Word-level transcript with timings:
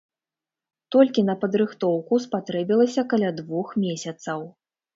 Толькі 0.95 1.23
на 1.27 1.35
падрыхтоўку 1.43 2.21
спатрэбілася 2.25 3.07
каля 3.15 3.29
двух 3.43 3.67
месяцаў. 3.87 4.39